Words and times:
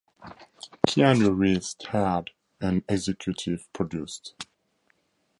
Keanu 0.87 1.37
Reeves 1.37 1.69
starred 1.79 2.31
and 2.59 2.83
executive 2.89 3.71
produced. 3.71 4.33